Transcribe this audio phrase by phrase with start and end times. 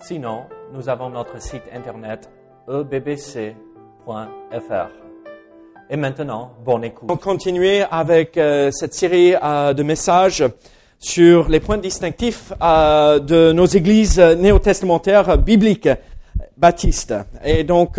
[0.00, 2.30] Sinon, nous avons notre site internet
[2.68, 3.54] ebbc.fr.
[5.90, 7.08] Et maintenant, bonne écoute.
[7.10, 10.44] On continue avec euh, cette série euh, de messages
[10.98, 15.88] sur les points distinctifs euh, de nos églises néo-testamentaires bibliques
[16.56, 17.14] baptistes.
[17.44, 17.98] Et donc,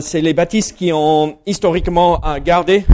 [0.00, 2.84] c'est les baptistes qui ont historiquement gardé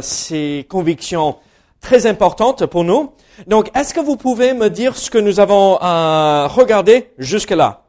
[0.00, 1.36] ces convictions
[1.80, 3.12] très importantes pour nous.
[3.46, 7.84] Donc, est-ce que vous pouvez me dire ce que nous avons euh, regardé jusque-là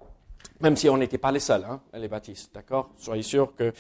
[0.62, 2.90] Même si on n'était pas les seuls, hein, les baptistes, d'accord?
[3.00, 3.74] Soyez sûrs que...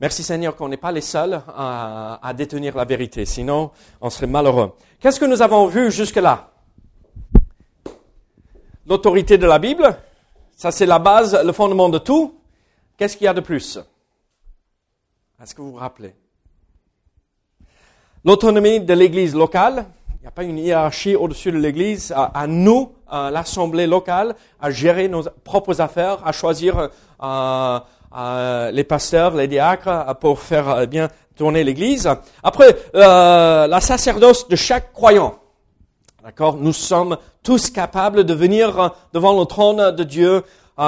[0.00, 4.26] Merci Seigneur qu'on n'est pas les seuls à, à détenir la vérité, sinon on serait
[4.26, 4.72] malheureux.
[4.98, 6.50] Qu'est-ce que nous avons vu jusque-là
[8.86, 9.96] L'autorité de la Bible,
[10.56, 12.34] ça c'est la base, le fondement de tout.
[12.96, 13.78] Qu'est-ce qu'il y a de plus?
[15.40, 16.14] Est-ce que vous vous rappelez?
[18.24, 19.86] L'autonomie de l'Église locale,
[20.22, 25.08] n'y a pas une hiérarchie au-dessus de l'Église, à, nous, à l'Assemblée locale, à gérer
[25.08, 26.90] nos propres affaires, à choisir
[27.22, 27.80] euh,
[28.16, 32.08] euh, les pasteurs, les diacres, euh, pour faire euh, bien tourner l'Église.
[32.44, 35.34] Après, euh, la sacerdoce de chaque croyant.
[36.22, 36.56] D'accord?
[36.56, 40.44] Nous sommes tous capables de venir devant le trône de Dieu,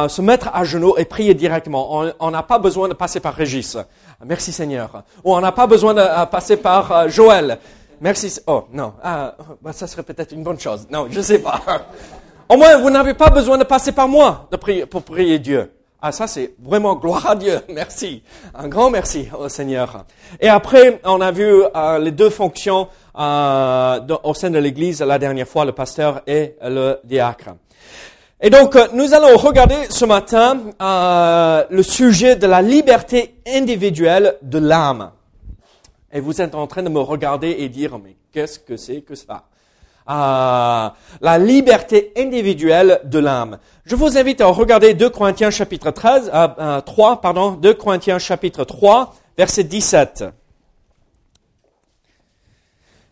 [0.08, 2.05] se mettre à genoux et prier directement.
[2.20, 3.77] On- n'a pas besoin de passer par Régis.
[4.24, 5.02] Merci Seigneur.
[5.24, 7.58] Ou on n'a pas besoin de passer par Joël.
[8.05, 8.38] Merci.
[8.47, 10.86] Oh non, ah, bah, ça serait peut-être une bonne chose.
[10.91, 11.62] Non, je sais pas.
[12.50, 14.46] Au moins, vous n'avez pas besoin de passer par moi
[14.91, 15.72] pour prier Dieu.
[16.02, 17.61] Ah, ça, c'est vraiment gloire à Dieu.
[17.70, 18.22] Merci.
[18.55, 20.05] Un grand merci au Seigneur.
[20.38, 25.18] Et après, on a vu euh, les deux fonctions euh, au sein de l'Église la
[25.18, 27.55] dernière fois, le pasteur et le diacre.
[28.39, 30.58] Et donc, euh, nous allons regarder ce matin
[31.70, 35.11] le sujet de la liberté individuelle de l'âme.
[36.14, 39.17] Et vous êtes en train de me regarder et dire, mais qu'est-ce que c'est que
[39.17, 39.48] ça?
[40.08, 40.89] Euh,
[41.20, 43.58] La liberté individuelle de l'âme.
[43.85, 48.20] Je vous invite à regarder 2 Corinthiens chapitre 13, euh, euh, 3, pardon, 2 Corinthiens
[48.20, 50.27] chapitre 3, verset 17.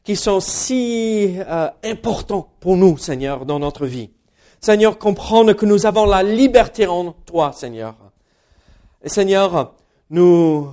[0.02, 4.10] qui sont si euh, importants pour nous, Seigneur, dans notre vie.
[4.60, 7.94] Seigneur, comprendre que nous avons la liberté en toi, Seigneur.
[9.06, 9.74] Seigneur,
[10.10, 10.68] nous,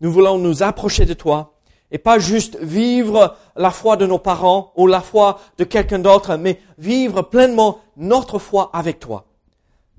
[0.00, 1.49] nous voulons nous approcher de toi
[1.90, 6.36] et pas juste vivre la foi de nos parents ou la foi de quelqu'un d'autre,
[6.36, 9.24] mais vivre pleinement notre foi avec toi.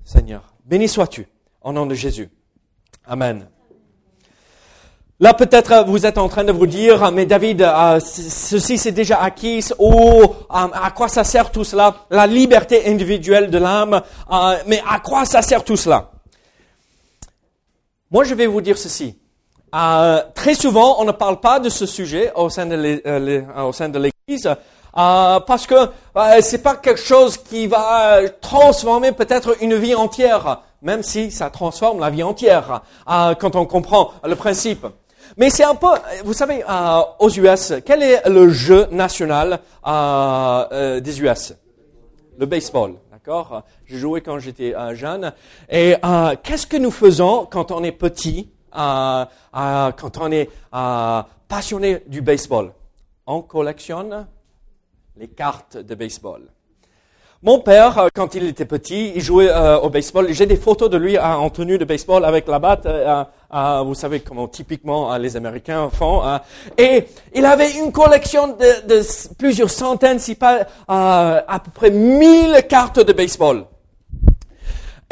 [0.04, 1.28] Seigneur, béni sois-tu
[1.62, 2.30] au nom de Jésus.
[3.06, 3.48] Amen.
[5.20, 7.60] Là, peut-être vous êtes en train de vous dire, mais David,
[8.00, 11.94] c- ceci c'est déjà acquis, ou euh, à quoi ça sert tout cela?
[12.10, 14.02] La liberté individuelle de l'âme,
[14.66, 16.10] mais à quoi ça sert tout cela?
[18.10, 19.16] Moi, je vais vous dire ceci.
[19.74, 23.98] Euh, très souvent, on ne parle pas de ce sujet au sein de euh, euh,
[23.98, 29.94] l'Église euh, parce que euh, c'est pas quelque chose qui va transformer peut-être une vie
[29.94, 34.86] entière, même si ça transforme la vie entière euh, quand on comprend le principe.
[35.38, 35.86] Mais c'est un peu,
[36.24, 36.62] vous savez,
[37.18, 41.54] aux US, quel est le jeu national euh, euh, des US
[42.38, 43.62] le baseball, d'accord?
[43.86, 45.32] J'ai joué quand j'étais jeune.
[45.70, 45.94] Et
[46.42, 52.22] qu'est-ce que nous faisons quand on est petit, euh, quand on est euh, passionné du
[52.22, 52.72] baseball
[53.26, 54.26] On collectionne
[55.16, 56.42] les cartes de baseball.
[57.44, 60.28] Mon père, euh, quand il était petit, il jouait euh, au baseball.
[60.32, 62.86] J'ai des photos de lui euh, en tenue de baseball avec la batte.
[62.86, 66.24] euh, vous savez comment typiquement les Américains font.
[66.24, 66.38] euh.
[66.78, 67.04] et
[67.34, 73.12] il avait une collection de, plusieurs centaines, si pas à peu près 1000 cartes de
[73.12, 73.64] baseball.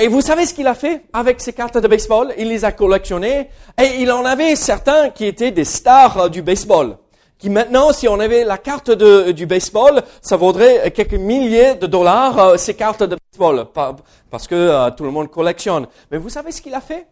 [0.00, 2.32] Et vous savez ce qu'il a fait avec ces cartes de baseball?
[2.38, 6.41] Il les a collectionnées et il en avait certains qui étaient des stars euh, du
[6.43, 6.97] baseball.
[7.38, 11.87] Qui maintenant, si on avait la carte de- du baseball, ça vaudrait quelques milliers de
[11.87, 13.97] dollars euh, ces cartes de baseball pa-
[14.31, 15.87] parce que euh, tout le monde collectionne.
[16.11, 17.06] Mais vous savez ce qu'il a fait?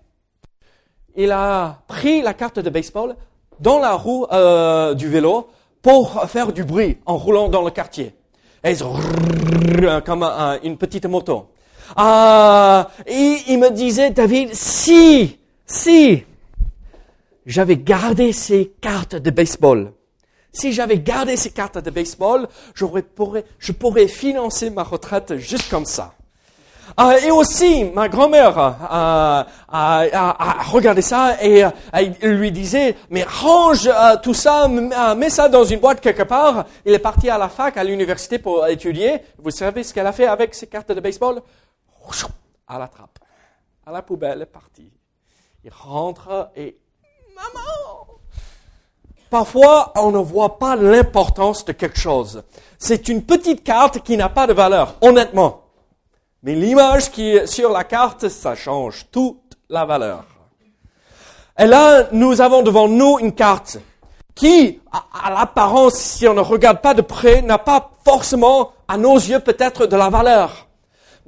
[1.15, 3.17] Il a pris la carte de baseball
[3.61, 5.49] dans la roue euh, du vélo
[5.83, 8.15] pour faire du bruit en roulant dans le quartier.
[8.65, 8.75] Et
[10.05, 10.23] comme
[10.63, 11.49] une petite moto.
[11.97, 16.25] Ah, et il me disait, David, si, si
[17.47, 19.93] j'avais gardé ces cartes de baseball,
[20.53, 22.49] si j'avais gardé ces cartes de baseball,
[23.15, 26.15] pourrais, je pourrais financer ma retraite juste comme ça.
[26.99, 29.47] Euh, et aussi, ma grand-mère a,
[30.73, 31.65] regardé ça et
[32.23, 36.65] lui disait, mais range euh, tout ça, euh, mets ça dans une boîte quelque part.
[36.85, 39.19] Il est parti à la fac, à l'université pour étudier.
[39.39, 41.41] Vous savez ce qu'elle a fait avec ses cartes de baseball?
[42.67, 43.19] À la trappe,
[43.87, 44.93] à la poubelle, parti.
[45.65, 46.79] Il rentre et,
[47.35, 48.19] maman
[49.31, 52.43] Parfois, on ne voit pas l'importance de quelque chose.
[52.79, 55.65] C'est une petite carte qui n'a pas de valeur, honnêtement.
[56.43, 60.25] Mais l'image qui est sur la carte, ça change toute la valeur.
[61.59, 63.79] Et là, nous avons devant nous une carte
[64.35, 69.17] qui, à, l'apparence, si on ne regarde pas de près, n'a pas forcément, à nos
[69.17, 70.68] yeux, peut-être de la valeur.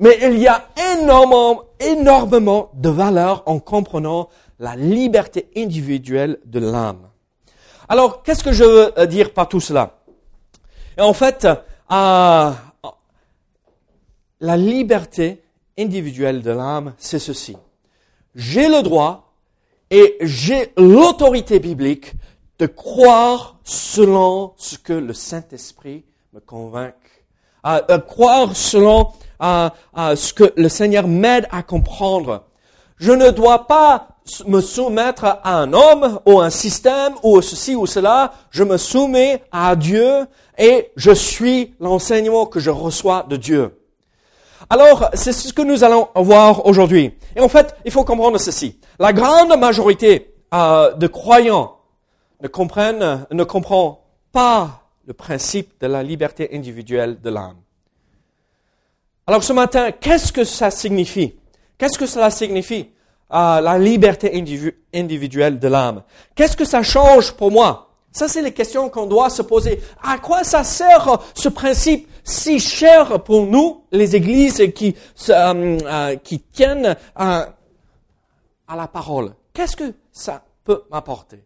[0.01, 7.09] Mais il y a énormément, énormément de valeur en comprenant la liberté individuelle de l'âme.
[7.89, 9.99] Alors, qu'est-ce que je veux dire par tout cela?
[10.99, 12.51] En fait, euh,
[14.41, 15.43] la liberté
[15.79, 17.57] individuelle de l'âme, c'est ceci.
[18.35, 19.35] J'ai le droit
[19.91, 22.13] et j'ai l'autorité biblique
[22.59, 26.95] de croire selon ce que le Saint-Esprit me convainc.
[27.63, 29.09] À, croire selon
[29.41, 29.73] à,
[30.15, 32.45] ce que le Seigneur m'aide à comprendre.
[32.97, 34.09] Je ne dois pas
[34.47, 38.33] me soumettre à un homme ou un système ou ceci ou cela.
[38.51, 40.27] Je me soumets à Dieu
[40.59, 43.77] et je suis l'enseignement que je reçois de Dieu.
[44.69, 47.13] Alors, c'est ce que nous allons voir aujourd'hui.
[47.35, 48.79] Et en fait, il faut comprendre ceci.
[48.99, 51.79] La grande majorité euh, de croyants
[52.43, 57.60] ne comprennent, ne comprend pas le principe de la liberté individuelle de l'âme.
[59.31, 61.37] Alors ce matin, qu'est-ce que ça signifie?
[61.79, 62.91] Qu'est-ce que cela signifie?
[63.33, 64.33] Euh, la liberté
[64.93, 66.03] individuelle de l'âme.
[66.35, 67.91] Qu'est-ce que ça change pour moi?
[68.11, 69.81] Ça, c'est les questions qu'on doit se poser.
[70.03, 74.97] À quoi ça sert ce principe si cher pour nous, les églises qui,
[75.29, 76.17] euh, euh,
[76.53, 77.51] tiennent à,
[78.75, 79.35] la parole?
[79.55, 81.45] Qu'est-ce que ça peut m'apporter?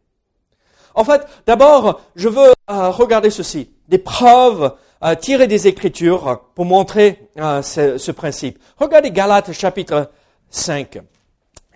[0.95, 4.73] En fait, d'abord, je veux euh, regarder ceci, des preuves
[5.21, 8.59] tirées des Écritures pour montrer ce, ce principe.
[8.79, 10.11] Regardez Galates chapitre
[10.51, 11.01] 5.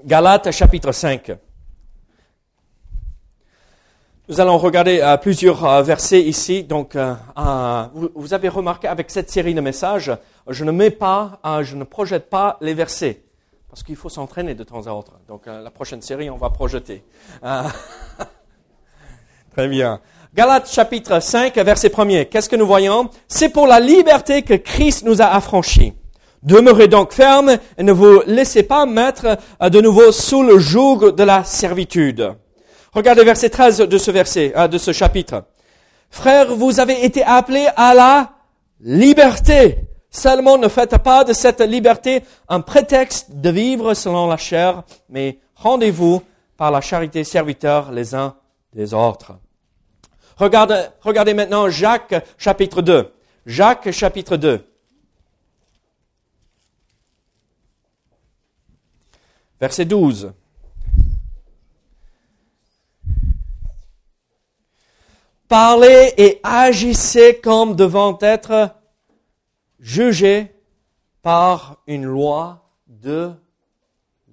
[0.04, 1.32] Galates chapitre 5.
[4.30, 6.62] Nous allons regarder euh, plusieurs euh, versets ici.
[6.62, 7.14] Donc, euh,
[8.14, 10.12] vous, avez remarqué avec cette série de messages,
[10.46, 13.22] je ne mets pas, je ne projette pas les versets
[13.70, 15.12] parce qu'il faut s'entraîner de temps à autre.
[15.28, 17.02] Donc, la prochaine série, on va projeter.
[19.52, 20.00] Très bien.
[20.38, 22.26] Galates chapitre 5, verset 1er.
[22.26, 23.10] Qu'est-ce que nous voyons?
[23.26, 25.94] C'est pour la liberté que Christ nous a affranchis.
[26.44, 31.24] Demeurez donc ferme et ne vous laissez pas mettre de nouveau sous le joug de
[31.24, 32.36] la servitude.
[32.92, 35.42] Regardez verset 13 de ce verset, euh, de ce chapitre.
[36.08, 38.30] Frères, vous avez été appelés à la
[38.80, 39.88] liberté.
[40.08, 45.40] Seulement ne faites pas de cette liberté un prétexte de vivre selon la chair, mais
[45.56, 46.22] rendez-vous
[46.56, 48.36] par la charité serviteurs les uns
[48.72, 49.32] des autres.
[50.38, 53.12] Regardez, maintenant Jacques chapitre 2.
[53.46, 54.64] Jacques chapitre 2.
[59.60, 60.32] Verset 12.
[65.48, 68.76] parlez et agissez comme devant être
[69.80, 70.54] jugés
[71.22, 73.32] par une loi de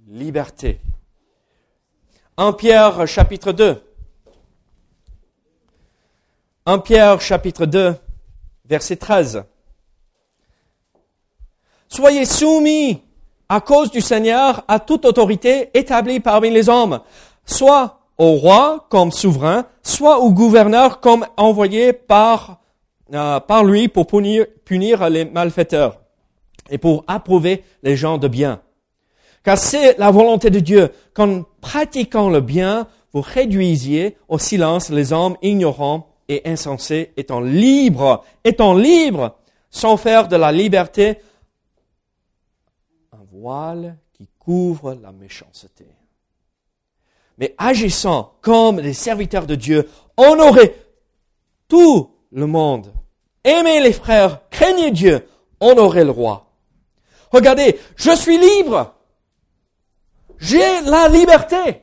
[0.08, 0.80] liberté.
[2.38, 3.82] 1 Pierre chapitre 2.
[6.68, 7.94] 1 Pierre chapitre 2,
[8.68, 9.44] verset 13.
[11.88, 13.04] Soyez soumis
[13.48, 17.02] à cause du Seigneur à toute autorité établie parmi les hommes,
[17.46, 22.62] soit au roi comme souverain, soit au gouverneur comme envoyé par,
[23.14, 26.02] euh, par lui pour punir, punir les malfaiteurs
[26.72, 28.60] et pour approuver les gens de bien.
[29.44, 35.14] Car c'est la volonté de Dieu qu'en pratiquant le bien, vous réduisiez au silence les
[35.14, 39.38] hommes ignorants et insensés, étant libres, étant libres,
[39.70, 41.18] sans faire de la liberté
[43.12, 45.86] un voile qui couvre la méchanceté
[47.38, 50.76] mais agissant comme des serviteurs de Dieu, honorez
[51.68, 52.94] tout le monde.
[53.44, 55.28] Aimez les frères, craignez Dieu,
[55.60, 56.48] honorez le roi.
[57.32, 58.94] Regardez, je suis libre.
[60.38, 61.82] J'ai la liberté.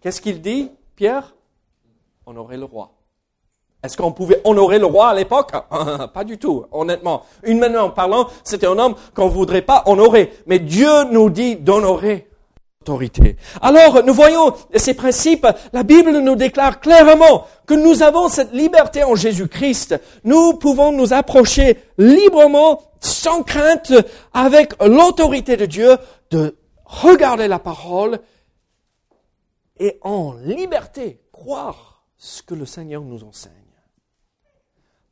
[0.00, 1.34] Qu'est-ce qu'il dit, Pierre?
[2.26, 2.92] Honorer le roi.
[3.82, 5.52] Est-ce qu'on pouvait honorer le roi à l'époque?
[6.14, 7.22] Pas du tout, honnêtement.
[7.44, 10.32] Humainement parlant, c'était un homme qu'on ne voudrait pas honorer.
[10.46, 12.28] Mais Dieu nous dit d'honorer
[12.80, 13.36] l'autorité.
[13.62, 15.46] Alors, nous voyons ces principes.
[15.72, 19.98] La Bible nous déclare clairement que nous avons cette liberté en Jésus-Christ.
[20.24, 23.92] Nous pouvons nous approcher librement, sans crainte,
[24.34, 25.96] avec l'autorité de Dieu,
[26.30, 28.18] de regarder la parole
[29.78, 33.69] et en liberté croire ce que le Seigneur nous enseigne.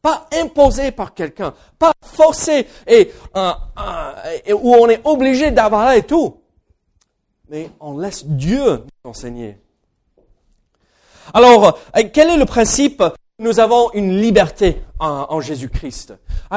[0.01, 6.41] Pas imposé par quelqu'un, pas forcé et, euh, euh, où on est obligé d'avaler tout,
[7.49, 9.59] mais on laisse Dieu nous enseigner.
[11.35, 13.03] Alors, euh, quel est le principe
[13.41, 16.15] nous avons une liberté en, Jésus-Christ?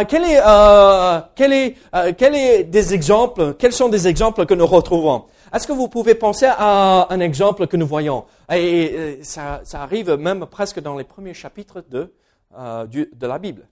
[0.07, 1.75] quel est, euh, quel est,
[2.17, 5.25] quel est des exemples Quels sont des exemples que nous retrouvons?
[5.53, 8.25] Est-ce que vous pouvez penser à un exemple que nous voyons?
[8.51, 12.11] Et, ça, ça, arrive même presque dans les premiers chapitres de
[12.57, 13.67] euh, de la Bible.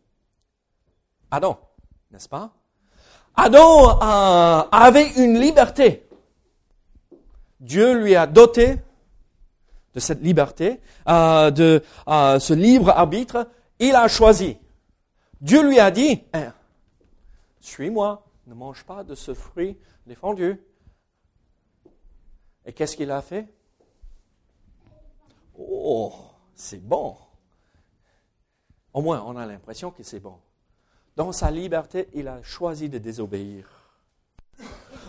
[1.31, 1.59] Adam,
[2.11, 2.51] n'est-ce pas?
[3.35, 6.07] Adam euh, avait une liberté.
[7.59, 8.77] Dieu lui a doté
[9.93, 13.49] de cette liberté, euh, de ce libre arbitre.
[13.79, 14.57] Il a choisi.
[15.41, 16.53] Dieu lui a dit, hein,
[17.59, 20.61] suis-moi, ne mange pas de ce fruit défendu.
[22.65, 23.47] Et qu'est-ce qu'il a fait?
[25.57, 26.13] Oh,
[26.55, 27.17] c'est bon.
[28.93, 30.35] Au moins, on a l'impression que c'est bon.
[31.15, 33.65] Dans sa liberté, il a choisi de désobéir.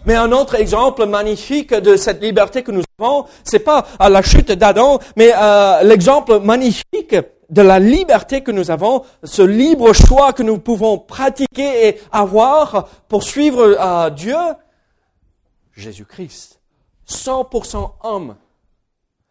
[0.06, 4.22] Mais un autre exemple magnifique de cette liberté que nous avons, c'est pas à la
[4.22, 7.16] chute d'Adam, mais euh, l'exemple magnifique
[7.50, 12.88] de la liberté que nous avons, ce libre choix que nous pouvons pratiquer et avoir
[13.08, 14.38] pour suivre euh, Dieu,
[15.72, 16.60] Jésus-Christ,
[17.08, 18.37] 100% homme.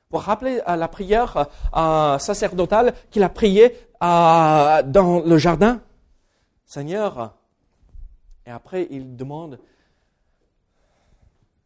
[0.10, 3.30] Pour rappeler à la prière euh, sacerdotale qu'il a
[4.00, 5.82] prié dans le jardin,
[6.66, 7.36] Seigneur,
[8.46, 9.60] et après il demande,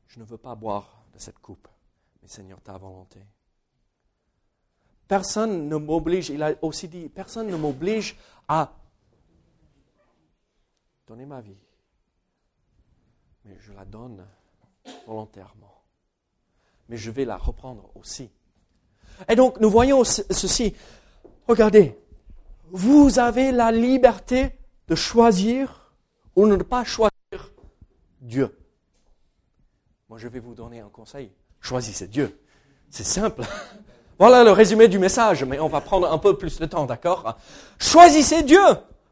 [0.07, 1.67] je ne veux pas boire de cette coupe,
[2.21, 3.19] mais Seigneur, ta volonté.
[5.07, 8.73] Personne ne m'oblige, il a aussi dit, personne ne m'oblige à
[11.05, 11.57] donner ma vie,
[13.45, 14.25] mais je la donne
[15.05, 15.83] volontairement.
[16.89, 18.29] Mais je vais la reprendre aussi.
[19.29, 20.75] Et donc, nous voyons ceci.
[21.47, 21.97] Regardez,
[22.73, 24.49] vous avez la liberté
[24.87, 25.93] de choisir
[26.35, 27.11] ou ne pas choisir
[28.19, 28.57] Dieu.
[30.09, 31.31] Moi, je vais vous donner un conseil.
[31.61, 32.37] Choisissez Dieu.
[32.89, 33.43] C'est simple.
[34.19, 37.35] Voilà le résumé du message, mais on va prendre un peu plus de temps, d'accord?
[37.79, 38.61] Choisissez Dieu.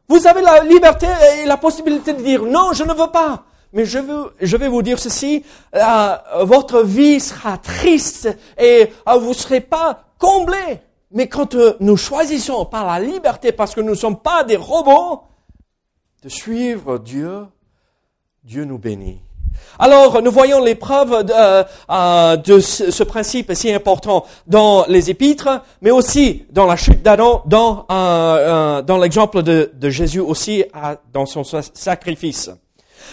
[0.08, 3.44] Vous avez la liberté et la possibilité de dire non, je ne veux pas.
[3.72, 8.28] Mais je, veux, je vais vous dire ceci, euh, votre vie sera triste
[8.58, 10.80] et euh, vous ne serez pas comblé.
[11.12, 14.56] Mais quand euh, nous choisissons par la liberté, parce que nous ne sommes pas des
[14.56, 15.22] robots,
[16.22, 17.46] de suivre Dieu,
[18.44, 19.20] Dieu nous bénit.
[19.78, 25.62] Alors, nous voyons l'épreuve de, euh, euh, de ce, principe si important dans les épîtres,
[25.82, 30.64] mais aussi dans la chute d'Adam, dans, l'exemple de, Jésus aussi
[31.12, 32.50] dans son sacrifice.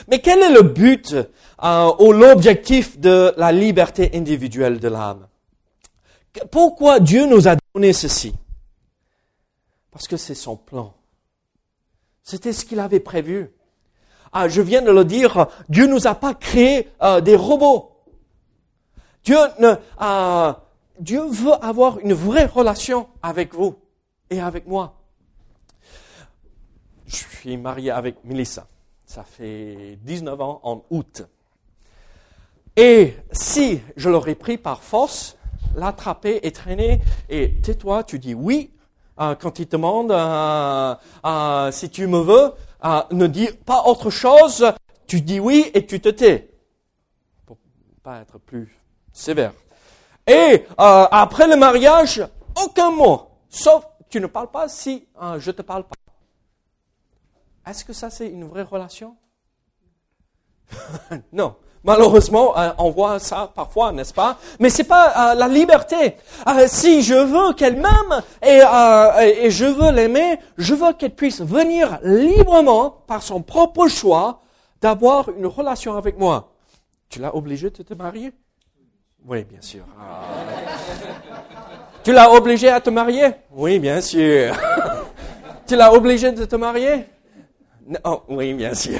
[0.07, 1.15] Mais quel est le but
[1.99, 5.27] ou l'objectif de la liberté individuelle de l'âme?
[6.51, 8.35] Pourquoi Dieu nous a donné ceci?
[9.91, 10.93] Parce que c'est son plan.
[12.23, 13.51] C'était ce qu'il avait prévu.
[14.31, 18.03] Ah, je viens de le dire, Dieu nous a pas créé euh, des robots.
[19.23, 20.53] Dieu, ne, euh,
[20.99, 23.75] Dieu veut avoir une vraie relation avec vous
[24.29, 24.95] et avec moi.
[27.07, 28.67] Je suis marié avec Melissa.
[29.05, 31.23] Ça fait 19 ans en août.
[32.75, 35.35] Et si je l'aurais pris par force,
[35.75, 37.01] l'attraper et traîner.
[37.29, 38.71] Et tais-toi, tu dis oui.
[39.19, 40.95] Euh, quand il te demande euh,
[41.25, 42.53] euh, si tu me veux,
[43.11, 44.65] ne dis pas autre chose.
[45.07, 46.49] Tu dis oui et tu te tais.
[47.45, 47.57] Pour
[48.01, 48.69] pas être plus
[49.11, 49.53] sévère.
[50.27, 52.23] Et après le mariage,
[52.63, 53.29] aucun mot.
[53.49, 55.07] Sauf tu ne parles pas si
[55.37, 55.95] je te parle pas.
[57.69, 59.17] Est-ce que ça c'est une vraie relation?
[61.33, 61.55] Non.
[61.83, 64.37] Malheureusement, euh, on voit ça parfois, n'est-ce pas?
[64.59, 66.17] Mais c'est pas euh, la liberté.
[66.47, 71.99] Euh, si je veux qu'elle m'aime et, je veux l'aimer, je veux qu'elle puisse venir
[72.03, 74.41] librement, par son propre choix,
[74.81, 76.51] d'avoir une relation avec moi.
[77.07, 78.33] Tu l'as obligé de te marier?
[79.25, 79.83] Oui, bien sûr.
[79.99, 80.21] Ah.
[82.03, 83.31] tu l'as obligé à te marier?
[83.51, 84.53] Oui, bien sûr.
[85.67, 87.05] tu l'as obligé de te marier?
[87.87, 88.99] Non, Oui, bien sûr.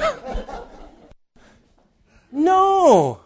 [2.32, 3.18] Non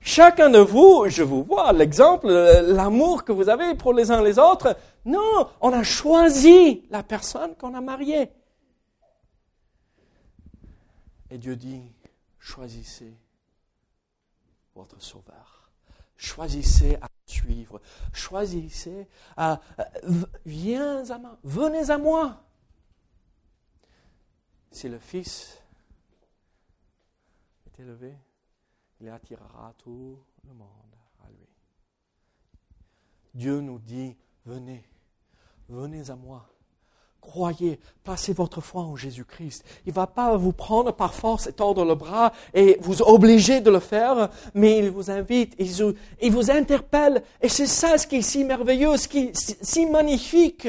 [0.00, 4.38] Chacun de vous, je vous vois l'exemple, l'amour que vous avez pour les uns les
[4.38, 8.30] autres, Non, on a choisi la personne qu'on a mariée.
[11.30, 11.82] Et Dieu dit,
[12.38, 13.14] choisissez
[14.74, 15.70] votre sauveur.
[16.16, 17.80] Choisissez à suivre.
[18.12, 19.60] Choisissez à...
[20.44, 21.38] Viens à moi.
[21.42, 22.44] Venez à moi.
[24.70, 25.61] Si le Fils
[27.82, 28.14] élevé,
[29.00, 31.48] il attirera tout le monde à lui.
[33.34, 34.84] Dieu nous dit, venez,
[35.68, 36.48] venez à moi.
[37.20, 39.64] Croyez, placez votre foi en Jésus-Christ.
[39.86, 43.60] Il ne va pas vous prendre par force et tordre le bras et vous obliger
[43.60, 47.22] de le faire, mais il vous invite, il vous, il vous interpelle.
[47.40, 50.68] Et c'est ça ce qui est si merveilleux, ce qui est si magnifique.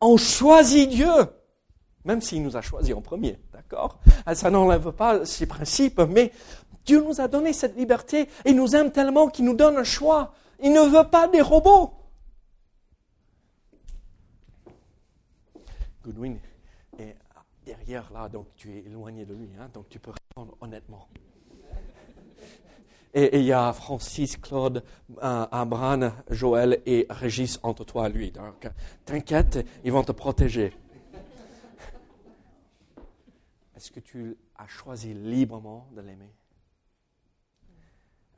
[0.00, 1.12] On choisit Dieu,
[2.06, 3.98] même s'il nous a choisi en premier, d'accord?
[4.32, 6.32] Ça n'enlève pas ses principes, mais
[6.86, 10.32] Dieu nous a donné cette liberté et nous aime tellement qu'il nous donne un choix.
[10.62, 11.92] Il ne veut pas des robots.
[16.04, 16.38] Goodwin
[16.98, 17.16] est
[17.64, 21.08] derrière là, donc tu es éloigné de lui, hein, donc tu peux répondre honnêtement.
[23.12, 24.84] Et il y a Francis, Claude,
[25.22, 28.30] euh, Abraham, Joël et Régis entre toi et lui.
[28.30, 28.68] Donc,
[29.06, 30.74] t'inquiète, ils vont te protéger.
[33.76, 36.32] Est-ce que tu as choisi librement de l'aimer?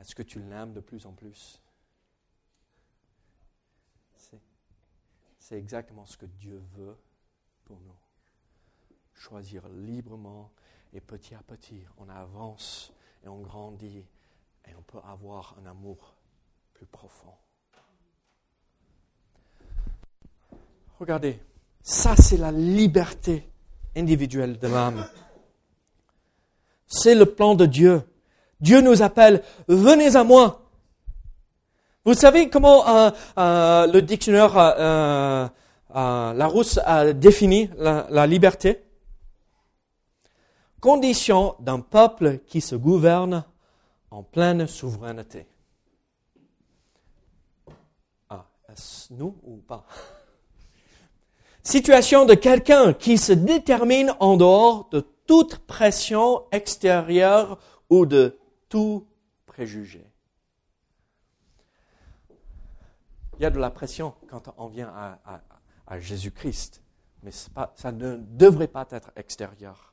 [0.01, 1.63] Est-ce que tu l'aimes de plus en plus?
[5.39, 6.99] C'est exactement ce que Dieu veut
[7.65, 7.97] pour nous.
[9.15, 10.53] Choisir librement
[10.93, 12.93] et petit à petit, on avance
[13.25, 14.05] et on grandit
[14.67, 16.17] et on peut avoir un amour
[16.75, 17.33] plus profond.
[20.99, 21.41] Regardez,
[21.81, 23.49] ça c'est la liberté
[23.97, 25.09] individuelle de l'âme.
[26.89, 28.03] C'est le plan de Dieu.
[28.61, 30.63] Dieu nous appelle, venez à moi.
[32.05, 35.47] Vous savez comment euh, euh, le dictionnaire euh,
[35.95, 38.83] Larousse a défini la, la liberté?
[40.81, 43.45] Condition d'un peuple qui se gouverne
[44.11, 45.47] en pleine souveraineté.
[48.31, 49.85] Ah, est-ce nous ou pas?
[51.63, 57.59] Situation de quelqu'un qui se détermine en dehors de toute pression extérieure
[57.91, 58.39] ou de
[58.69, 59.07] tout
[59.47, 60.05] préjugé.
[63.39, 66.83] Il y a de la pression quand on vient à, Jésus-Christ,
[67.23, 69.93] mais ça ne devrait pas être extérieur.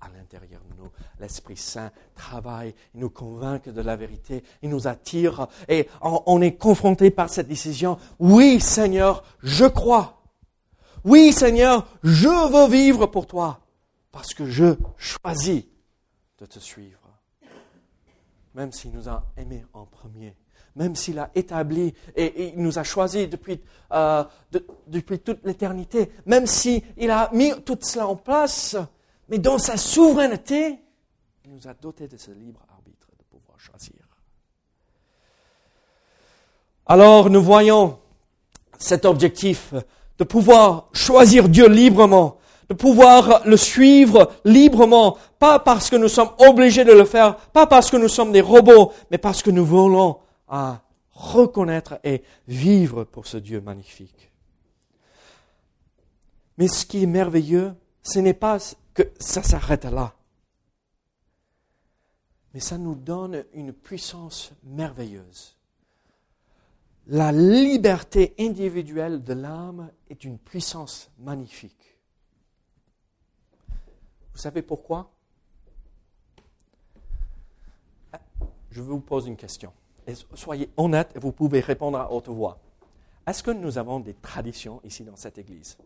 [0.00, 4.86] À l'intérieur de nous, l'Esprit Saint travaille, il nous convainc de la vérité, il nous
[4.86, 7.98] attire et on est confronté par cette décision.
[8.18, 10.22] Oui, Seigneur, je crois.
[11.04, 13.60] Oui, Seigneur, je veux vivre pour toi
[14.12, 15.64] parce que je choisis
[16.38, 16.98] de te suivre.
[18.54, 20.34] Même s'il nous a aimés en premier,
[20.74, 23.60] même s'il a établi et, il nous a choisis depuis,
[23.92, 24.24] euh,
[24.86, 28.76] depuis toute l'éternité, même s'il a mis tout cela en place,
[29.28, 30.78] mais dans sa souveraineté,
[31.44, 33.94] il nous a dotés de ce libre arbitre de pouvoir choisir.
[36.86, 37.98] Alors nous voyons
[38.78, 39.74] cet objectif
[40.18, 42.37] de pouvoir choisir Dieu librement,
[42.68, 47.66] de pouvoir le suivre librement, pas parce que nous sommes obligés de le faire, pas
[47.66, 53.04] parce que nous sommes des robots, mais parce que nous voulons à reconnaître et vivre
[53.04, 54.30] pour ce Dieu magnifique.
[56.58, 58.58] Mais ce qui est merveilleux, ce n'est pas
[58.92, 60.14] que ça s'arrête là,
[62.52, 65.56] mais ça nous donne une puissance merveilleuse.
[67.06, 71.77] La liberté individuelle de l'âme est une puissance magnifique.
[74.38, 75.10] Vous savez pourquoi?
[78.70, 79.72] Je vous pose une question.
[80.34, 82.60] Soyez honnête et vous pouvez répondre à haute voix.
[83.26, 85.76] Est-ce que nous avons des traditions ici dans cette église?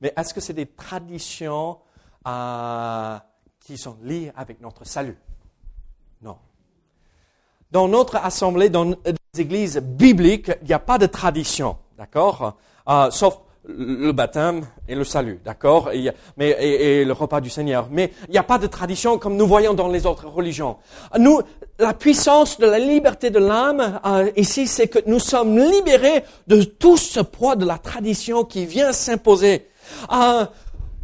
[0.00, 1.78] Mais est-ce que c'est des traditions
[2.26, 3.18] euh,
[3.60, 5.16] qui sont liées avec notre salut?
[6.22, 6.38] Non.
[7.70, 12.58] Dans notre assemblée, dans les églises bibliques, il n'y a pas de tradition, d'accord?
[12.88, 17.88] Euh, Sauf le baptême et le salut, d'accord et, mais, et, le repas du Seigneur.
[17.90, 20.76] Mais il n'y a pas de tradition comme nous voyons dans les autres religions.
[21.18, 21.40] Nous,
[21.78, 26.62] la puissance de la liberté de l'âme euh, ici, c'est que nous sommes libérés de
[26.62, 29.66] tout ce poids de la tradition qui vient s'imposer.
[30.12, 30.46] Euh,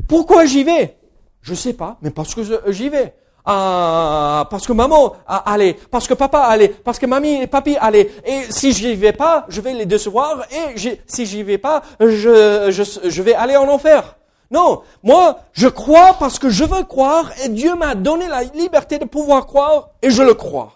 [0.09, 0.97] pourquoi j'y vais?
[1.43, 3.15] Je sais pas, mais parce que j'y vais.
[3.49, 8.11] Ah, parce que maman allez, parce que papa allez, parce que mamie et papi allez.
[8.25, 10.45] Et si je n'y vais pas, je vais les décevoir.
[10.51, 14.17] Et si j'y vais pas, je, je, je vais aller en enfer.
[14.51, 18.99] Non, moi, je crois parce que je veux croire et Dieu m'a donné la liberté
[18.99, 20.73] de pouvoir croire et je le crois.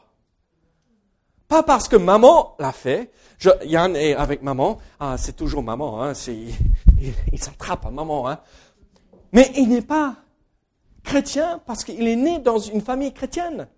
[1.48, 3.11] Pas parce que maman l'a fait.
[3.38, 4.78] Je, Yann est avec maman.
[5.00, 6.02] Ah, c'est toujours maman.
[6.02, 6.37] Hein, c'est,
[7.33, 8.28] il, s'attrape à maman.
[8.28, 8.38] Hein.
[9.33, 10.14] Mais il n'est pas
[11.04, 13.68] chrétien parce qu'il est né dans une famille chrétienne.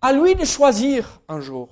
[0.00, 1.68] À lui de choisir un jour.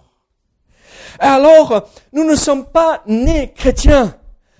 [1.19, 4.15] alors, nous ne sommes pas nés chrétiens,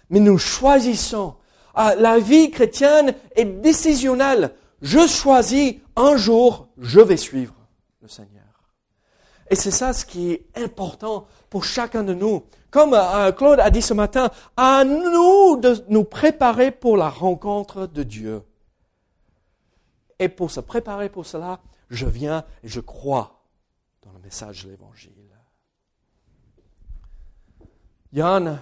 [0.09, 1.35] mais nous choisissons.
[1.75, 4.53] Ah, la vie chrétienne est décisionnelle.
[4.83, 7.55] Je choisis un jour, je vais suivre
[8.03, 8.41] le Seigneur.
[9.51, 12.45] Et c'est ça ce qui est important pour chacun de nous.
[12.71, 17.87] Comme euh, Claude a dit ce matin, à nous de nous préparer pour la rencontre
[17.87, 18.43] de Dieu.
[20.21, 23.43] Et pour se préparer pour cela, je viens et je crois
[24.03, 25.15] dans le message de l'Évangile.
[28.13, 28.61] Yann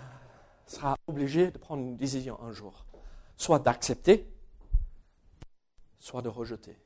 [0.66, 2.86] sera obligé de prendre une décision un jour,
[3.36, 4.30] soit d'accepter,
[5.98, 6.78] soit de rejeter.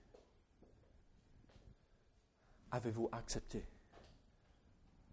[2.71, 3.67] Avez-vous accepté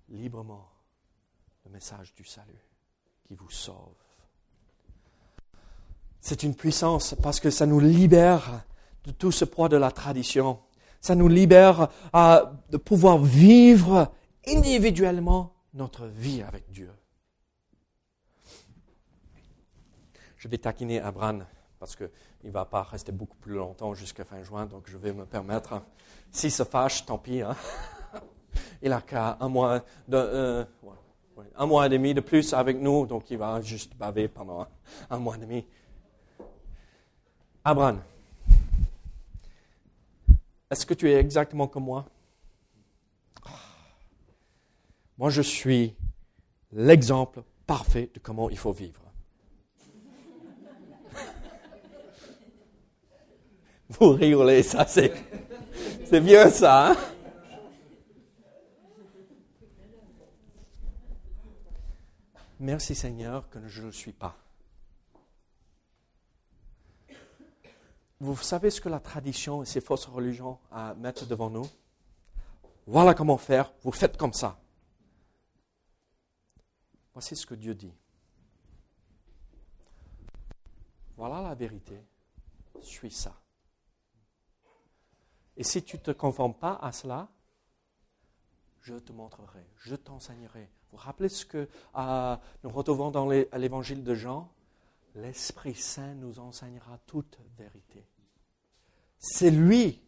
[0.07, 0.69] librement
[1.65, 2.65] le message du salut
[3.27, 3.95] qui vous sauve?
[6.21, 8.63] C'est une puissance parce que ça nous libère
[9.05, 10.59] de tout ce poids de la tradition.
[11.01, 14.11] Ça nous libère euh, de pouvoir vivre
[14.47, 16.91] individuellement notre vie avec Dieu.
[20.37, 21.45] Je vais taquiner Abraham
[21.79, 22.09] parce qu'il
[22.43, 25.81] ne va pas rester beaucoup plus longtemps jusqu'à fin juin, donc je vais me permettre.
[26.31, 27.41] S'il se fâche, tant pis.
[27.41, 27.55] Hein.
[28.81, 30.65] Il a qu'un mois, de, euh,
[31.55, 34.67] un mois et demi de plus avec nous, donc il va juste baver pendant
[35.09, 35.65] un, mois et demi.
[37.63, 38.01] Abraham,
[40.71, 42.05] est-ce que tu es exactement comme moi?
[45.17, 45.95] Moi, je suis
[46.71, 49.01] l'exemple parfait de comment il faut vivre.
[53.89, 55.11] Vous rigolez, ça c'est,
[56.05, 56.91] c'est ça.
[56.91, 56.97] Hein?
[62.59, 64.37] Merci Seigneur que je ne le suis pas.
[68.19, 70.59] Vous savez ce que la tradition et ces fausses religions
[70.97, 71.67] mettre devant nous?
[72.85, 74.59] Voilà comment faire, vous faites comme ça.
[77.13, 77.93] Voici ce que Dieu dit.
[81.15, 82.01] Voilà la vérité,
[82.81, 83.33] suis ça.
[85.57, 87.27] Et si tu ne te conformes pas à cela,
[88.81, 94.03] je te montrerai, je t'enseignerai, vous vous rappelez ce que euh, nous retrouvons dans l'évangile
[94.03, 94.49] de Jean?
[95.21, 98.05] L'Esprit Saint nous enseignera toute vérité.
[99.17, 100.01] C'est lui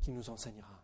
[0.00, 0.82] qui nous enseignera.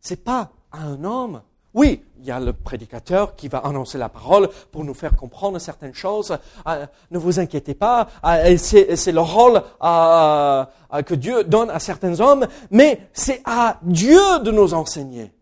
[0.00, 1.42] Ce n'est pas un homme.
[1.72, 5.58] Oui, il y a le prédicateur qui va annoncer la parole pour nous faire comprendre
[5.58, 6.36] certaines choses.
[6.66, 12.46] Euh, ne vous inquiétez pas, euh, c'est le rôle que Dieu donne à certains hommes,
[12.70, 15.32] mais c'est à Dieu de nous enseigner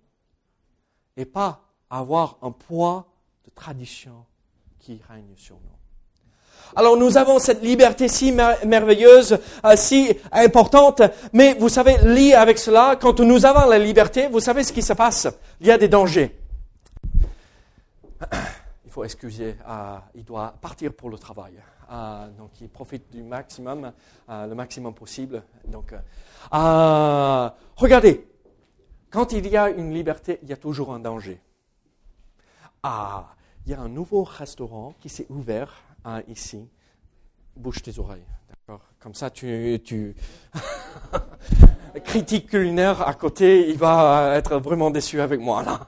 [1.17, 3.07] et pas avoir un poids
[3.45, 4.27] de tradition
[4.79, 5.79] qui règne sur nous.
[6.77, 11.03] Alors nous avons cette liberté si merveilleuse, euh, si importante,
[11.33, 14.83] mais vous savez, lié avec cela, quand nous avons la liberté, vous savez ce qui
[14.83, 15.29] se passe?
[15.61, 16.37] Il y a des dangers.
[18.85, 21.53] Il faut excuser, euh, il doit partir pour le travail.
[21.93, 23.93] Euh, donc il profite du maximum,
[24.29, 25.43] le maximum possible.
[25.67, 25.95] Donc,
[27.77, 28.27] regardez,
[29.11, 31.41] quand il y a une liberté, il y a toujours un danger.
[32.83, 33.29] Ah,
[33.67, 36.69] il y a un nouveau restaurant qui s'est ouvert hein, ici.
[37.57, 38.83] Bouge tes oreilles, d'accord?
[39.01, 40.15] Comme ça, tu, tu...
[42.05, 45.81] critique culinaire à côté, il va être vraiment déçu avec moi là.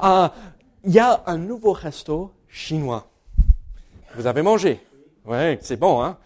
[0.00, 0.32] Ah,
[0.84, 3.08] il y a un nouveau resto chinois.
[4.14, 4.80] Vous avez mangé?
[5.24, 6.18] Oui, c'est bon, hein?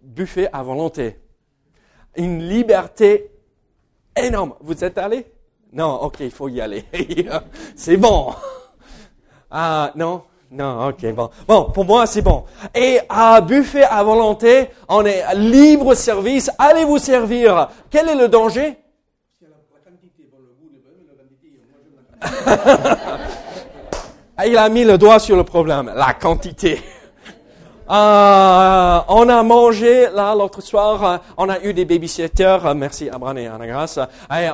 [0.00, 1.20] Buffet à volonté.
[2.16, 3.30] Une liberté
[4.16, 4.54] énorme.
[4.60, 5.26] Vous êtes allé?
[5.72, 6.84] Non, ok, il faut y aller.
[7.76, 8.34] c'est bon.
[9.50, 10.24] Ah, non?
[10.52, 11.30] Non, ok, bon.
[11.48, 12.44] Bon, pour moi, c'est bon.
[12.74, 16.50] Et à buffet à volonté, on est libre service.
[16.58, 17.70] Allez vous servir?
[17.90, 18.76] Quel est le danger?
[24.46, 26.82] Il a mis le doigt sur le problème, la quantité.
[27.92, 33.10] Euh, on a mangé là l'autre soir, euh, on a eu des babysitters, euh, merci
[33.10, 33.98] Abraham et Anna Grace.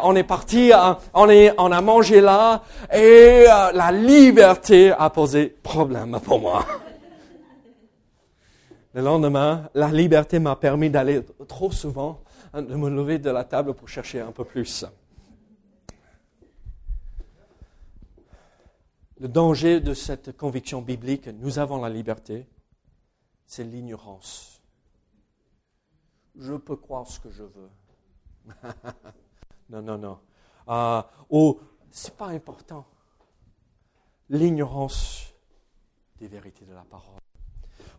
[0.02, 0.72] on est parti,
[1.14, 6.66] on a mangé là et la liberté a posé problème pour moi.
[8.94, 12.22] Le lendemain, la liberté m'a permis d'aller trop souvent,
[12.52, 14.84] hein, de me lever de la table pour chercher un peu plus.
[19.20, 22.48] Le danger de cette conviction biblique, nous avons la liberté,
[23.48, 24.62] c'est l'ignorance.
[26.36, 27.70] Je peux croire ce que je veux.
[29.70, 30.20] non, non, non.
[30.68, 31.58] Euh, ou,
[31.90, 32.86] c'est pas important.
[34.28, 35.32] l'ignorance
[36.18, 37.18] des vérités de la parole.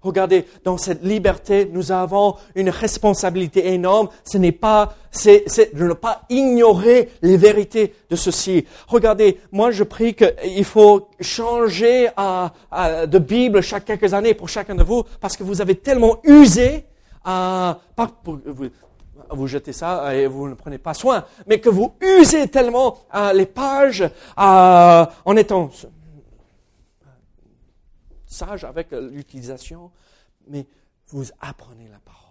[0.01, 4.07] Regardez, dans cette liberté, nous avons une responsabilité énorme.
[4.23, 5.43] Ce n'est pas, c'est,
[5.75, 8.65] de ne pas ignorer les vérités de ceci.
[8.87, 14.83] Regardez, moi je prie qu'il faut changer de Bible chaque quelques années pour chacun de
[14.83, 16.85] vous parce que vous avez tellement usé,
[17.25, 18.67] à, pas pour, vous,
[19.31, 22.99] vous jetez ça et vous ne prenez pas soin, mais que vous usez tellement
[23.33, 25.69] les pages en étant
[28.29, 29.91] sage avec l'utilisation,
[30.47, 30.65] mais
[31.07, 32.25] vous apprenez la parole.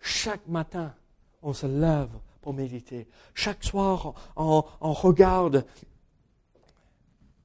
[0.00, 0.94] Chaque matin,
[1.42, 3.08] on se lève pour méditer.
[3.34, 5.64] Chaque soir, on, regarde.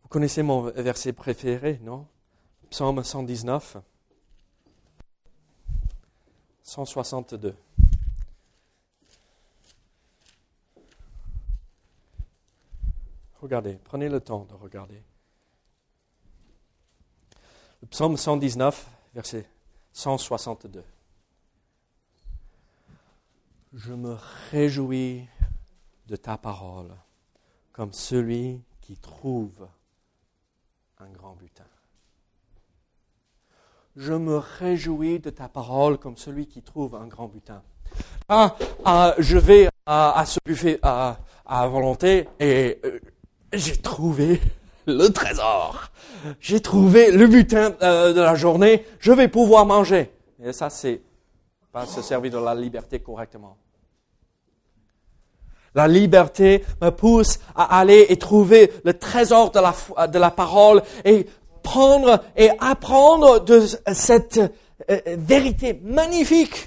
[0.01, 2.07] Vous connaissez mon verset préféré, non?
[2.71, 3.77] Psaume 119,
[6.63, 7.55] 162.
[13.39, 15.01] Regardez, prenez le temps de regarder.
[17.85, 19.47] Psaume 119, verset
[19.93, 20.83] 162.
[23.73, 24.17] Je me
[24.49, 25.27] réjouis
[26.07, 26.89] de ta parole
[27.71, 29.67] comme celui qui trouve
[30.99, 31.67] un grand butin.
[33.95, 37.61] Je me réjouis de ta parole comme celui qui trouve un grand butin.
[38.27, 42.99] Ah, ah je vais à, ce buffet à, à volonté et euh,
[43.53, 44.41] j'ai trouvé
[44.87, 45.91] le trésor.
[46.39, 50.11] J'ai trouvé le butin euh, de la journée, je vais pouvoir manger.
[50.43, 51.01] Et ça, c'est
[51.71, 53.57] pas se servir de la liberté correctement.
[55.75, 61.27] La liberté me pousse à aller et trouver le trésor de la, parole et
[61.61, 64.39] prendre et apprendre de cette
[64.89, 66.65] euh, vérité magnifique.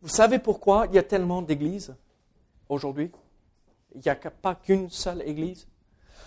[0.00, 1.94] Vous savez pourquoi il y a tellement d'églises
[2.68, 3.10] aujourd'hui?
[3.94, 5.66] Il n'y a pas qu'une seule Église.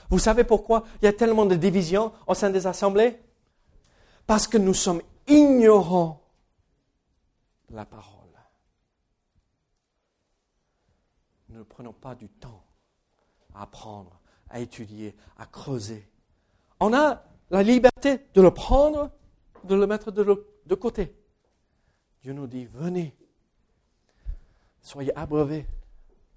[0.10, 0.86] Vous savez pourquoi?
[1.02, 3.20] Il y a tellement de divisions au sein des assemblées
[4.28, 6.22] Parce que nous sommes ignorants
[7.70, 8.16] de la parole.
[11.50, 12.64] Nous ne prenons pas du temps
[13.54, 16.08] à apprendre, à étudier, à creuser.
[16.80, 19.12] On a la liberté de le prendre,
[19.64, 21.16] de le mettre de, côté.
[22.22, 23.16] Dieu nous dit, venez,
[24.82, 25.66] soyez abreuvés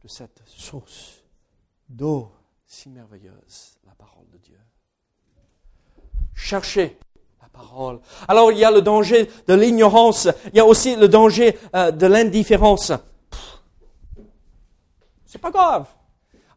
[0.09, 1.23] cette source
[1.89, 2.33] d'eau
[2.67, 4.59] si merveilleuse, la parole de Dieu.
[6.35, 6.99] Cherchez
[7.41, 8.01] la parole.
[8.27, 11.91] Alors il y a le danger de l'ignorance, il y a aussi le danger euh,
[11.91, 12.93] de l'indifférence.
[15.25, 15.87] C'est pas grave.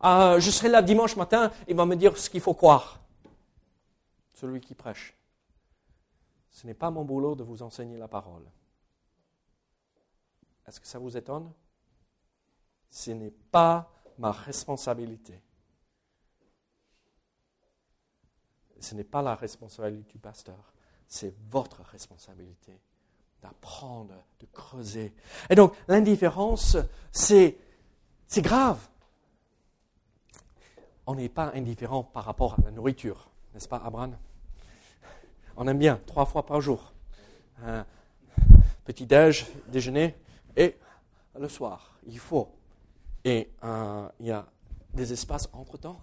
[0.03, 2.99] Euh, je serai là dimanche matin, il va me dire ce qu'il faut croire.
[4.33, 5.15] Celui qui prêche.
[6.49, 8.43] Ce n'est pas mon boulot de vous enseigner la parole.
[10.67, 11.51] Est-ce que ça vous étonne?
[12.91, 15.41] Ce n'est pas ma responsabilité.
[18.79, 20.73] Ce n'est pas la responsabilité du pasteur,
[21.07, 22.79] c'est votre responsabilité
[23.41, 25.13] d'apprendre, de creuser.
[25.49, 26.77] Et donc, l'indifférence,
[27.11, 27.57] c'est,
[28.37, 28.79] grave.
[31.05, 34.17] On n'est pas indifférent par rapport à la nourriture, n'est-ce pas, Abraham?
[35.57, 36.93] On aime bien, trois fois par jour.
[38.85, 40.15] petit déj, déjeuner
[40.55, 40.77] et
[41.39, 41.97] le soir.
[42.07, 42.51] Il faut
[43.23, 44.45] et euh, il y a
[44.93, 45.99] des espaces entre-temps.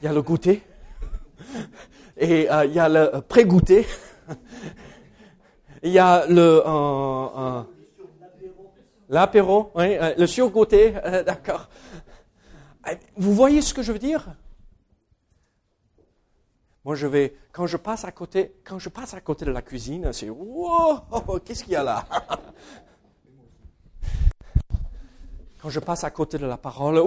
[0.00, 0.62] Il y a le goûter.
[2.16, 3.86] Et euh, il y a le pré-goûter.
[5.82, 6.62] Il y a le...
[6.64, 7.62] Euh,
[9.10, 10.92] L'apéro, oui, le surgoûter,
[11.26, 11.68] d'accord.
[13.16, 14.34] Vous voyez ce que je veux dire?
[16.84, 19.60] Moi, je vais, quand je passe à côté, quand je passe à côté de la
[19.60, 21.00] cuisine, c'est wow,
[21.44, 22.06] qu'est-ce qu'il y a là?
[25.64, 27.00] Quand je passe à côté de la parole,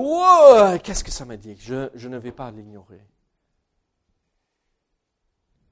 [0.82, 1.56] qu'est-ce que ça me dit?
[1.58, 3.06] Je, ne vais pas l'ignorer.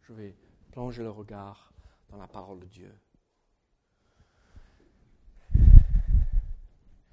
[0.04, 0.36] Je vais
[0.72, 1.74] plonger le regard
[2.10, 2.96] dans la parole de Dieu.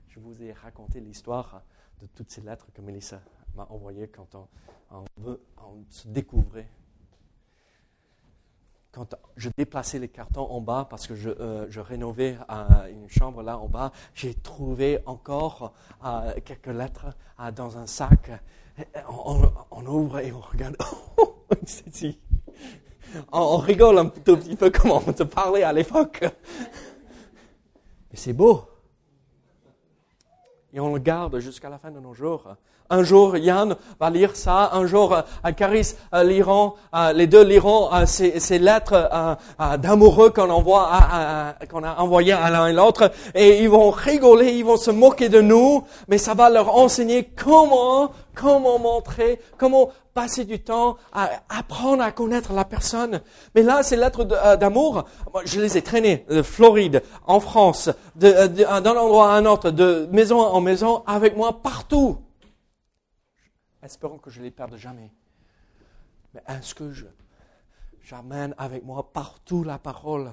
[0.09, 1.63] Je vous ai raconté l'histoire
[2.03, 3.23] de toutes ces lettres que Melissa
[3.55, 4.35] m'a envoyées quand
[4.91, 5.43] on, veut,
[5.89, 6.69] se découvrait
[8.93, 13.43] quand je déplaçais les cartons en bas parce que je, euh, rénovais euh, une chambre
[13.43, 15.73] là en bas, j'ai trouvé encore
[16.05, 17.07] euh, quelques lettres
[17.57, 18.31] dans un sac.
[19.09, 20.77] On, ouvre et on regarde.
[21.19, 21.29] on,
[23.33, 26.21] on, rigole un tout petit peu comme on te parlait à l'époque.
[28.11, 28.65] Mais c'est beau.
[30.73, 32.57] et on le garde jusqu'à la fin de nos jours.
[32.93, 34.69] Un jour, Yann va lire ça.
[34.75, 39.39] Un jour, euh, Caris euh, liront, euh, les deux liront ces, lettres
[39.79, 40.91] d'amoureux qu'on envoie,
[41.71, 45.31] qu'on a envoyées à l'un et l'autre, et ils vont rigoler, ils vont se moquer
[45.31, 51.31] de nous, mais ça va leur enseigner comment, comment montrer, comment passer du temps à
[51.49, 53.23] apprendre à connaître la personne.
[53.55, 54.25] Mais là, ces lettres
[54.57, 55.05] d'amour,
[55.47, 60.41] je les ai traînées de Floride, en France, d'un endroit à un autre, de maison
[60.41, 62.19] en maison, avec moi partout.
[63.83, 65.13] Espérons que je ne les perde jamais.
[66.33, 66.93] Mais est-ce que
[68.01, 70.33] j'amène avec moi partout la parole?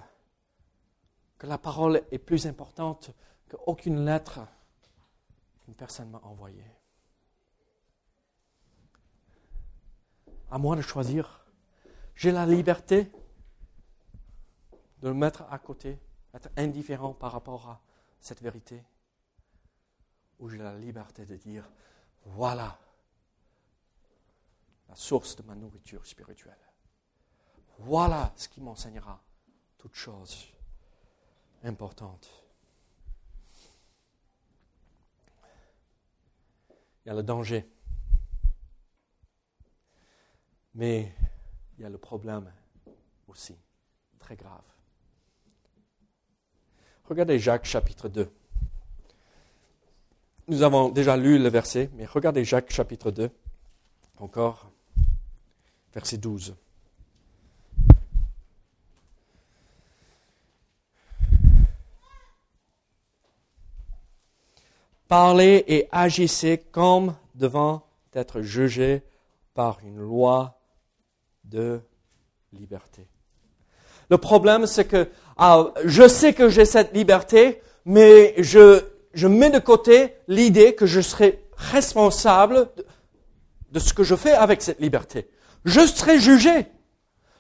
[1.38, 3.12] Que la parole est plus importante
[3.50, 4.42] qu'aucune lettre
[5.64, 6.72] qu'une personne m'a envoyée.
[10.52, 11.46] À moi de choisir.
[12.16, 13.12] J'ai la liberté
[15.02, 15.98] de le mettre à côté,
[16.34, 17.82] être indifférent par rapport à
[18.20, 18.84] cette vérité.
[20.40, 21.70] Ou j'ai la liberté de dire,
[22.26, 22.78] voilà
[24.90, 26.58] la source de ma nourriture spirituelle.
[27.78, 29.24] Voilà ce qui m'enseignera
[29.78, 30.48] toutes choses
[31.64, 32.30] importantes.
[37.06, 37.66] Il y a le danger,
[40.74, 41.16] mais
[41.78, 42.52] il y a le problème
[43.28, 43.56] aussi,
[44.20, 44.64] très grave.
[47.06, 48.32] Regardez Jacques chapitre 2.
[50.48, 53.32] Nous avons déjà lu le verset, mais regardez Jacques chapitre 2
[54.18, 54.72] encore
[55.94, 56.56] verset 12.
[65.08, 69.02] Parlez et agissez comme devant être jugés
[69.56, 70.60] par une loi
[71.46, 71.82] de
[72.54, 73.08] liberté.
[74.10, 75.10] Le problème, c'est que
[75.86, 81.44] je sais que j'ai cette liberté, mais je mets de côté l'idée que je serai
[81.56, 82.70] responsable
[83.72, 85.28] de ce que je fais avec cette liberté
[85.66, 86.68] je serai jugé.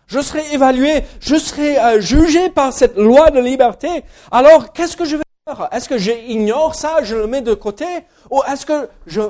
[0.07, 4.03] Je serai évalué, je serai euh, jugé par cette loi de liberté.
[4.31, 5.69] Alors, qu'est-ce que je vais faire?
[5.71, 7.85] Est-ce que j'ignore ça, je le mets de côté?
[8.31, 9.21] Ou est-ce que je,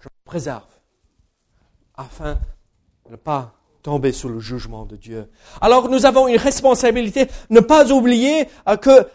[0.00, 0.66] je préserve
[1.96, 2.34] afin
[3.06, 5.30] de ne pas tomber sous le jugement de Dieu?
[5.60, 9.06] Alors, nous avons une responsabilité, ne pas oublier euh, que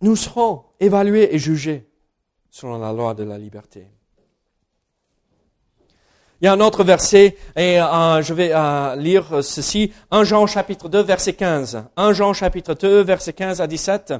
[0.00, 1.88] nous serons évalués et jugés
[2.50, 3.86] selon la loi de la liberté.
[6.40, 10.46] Il y a un autre verset, et euh, je vais euh, lire ceci, 1 Jean
[10.46, 11.84] chapitre 2, verset 15.
[11.96, 14.14] 1 Jean chapitre 2, verset 15 à 17.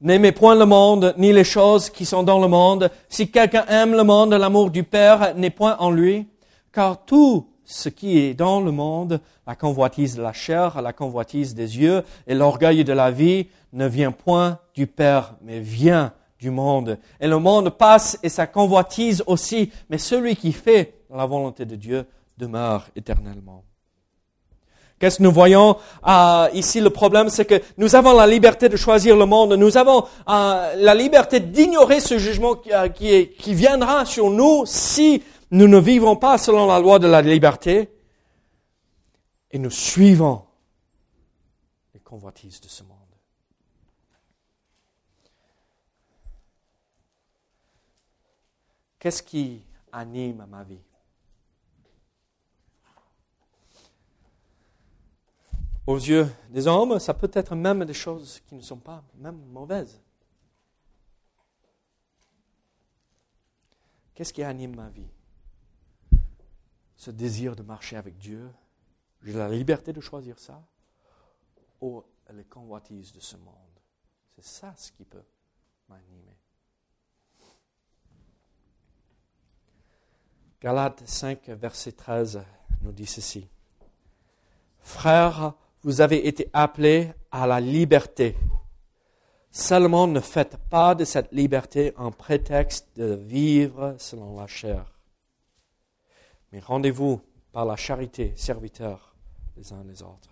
[0.00, 2.88] N'aimez point le monde, ni les choses qui sont dans le monde.
[3.08, 6.28] Si quelqu'un aime le monde, l'amour du Père n'est point en lui.
[6.72, 11.54] Car tout ce qui est dans le monde, la convoitise de la chair, la convoitise
[11.54, 16.50] des yeux et l'orgueil de la vie, ne vient point du Père, mais vient du
[16.50, 16.98] monde.
[17.20, 21.76] Et le monde passe et sa convoitise aussi, mais celui qui fait la volonté de
[21.76, 22.06] Dieu
[22.38, 23.64] demeure éternellement.
[24.98, 25.76] Qu'est-ce que nous voyons?
[26.08, 29.52] Euh, ici Le problème, c'est que nous avons la liberté de choisir le monde.
[29.52, 35.68] Nous avons euh, la liberté d'ignorer ce jugement qui, qui viendra sur nous si nous
[35.68, 37.90] ne vivons pas selon la loi de la liberté
[39.50, 40.44] et nous suivons
[41.94, 42.98] les convoitises de ce monde.
[48.98, 50.82] Qu'est-ce qui anime ma vie?
[55.86, 59.40] Aux yeux des hommes, ça peut être même des choses qui ne sont pas même
[59.46, 60.02] mauvaises.
[64.14, 65.06] Qu'est-ce qui anime ma vie?
[66.98, 68.50] Ce désir de marcher avec Dieu.
[69.22, 70.62] J'ai la liberté de choisir ça.
[71.80, 72.02] Ou
[72.34, 73.54] les convoitises de ce monde.
[74.36, 75.24] C'est ça ce qui peut
[75.88, 76.36] m'animer.
[80.60, 82.42] Galates 5, verset 13
[82.82, 83.48] nous dit ceci.
[84.80, 88.36] Frères, vous avez été appelés à la liberté.
[89.50, 94.97] Seulement ne faites pas de cette liberté un prétexte de vivre selon la chair.
[96.52, 97.20] Mais rendez-vous
[97.52, 99.14] par la charité serviteurs
[99.56, 100.30] les uns les autres.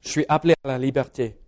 [0.00, 1.38] Je suis appelé à la liberté.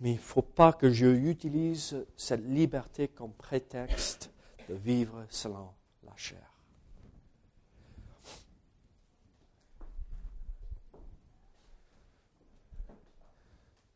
[0.00, 4.32] Mais il ne faut pas que je utilise cette liberté comme prétexte
[4.68, 5.70] de vivre selon
[6.04, 6.52] la chair.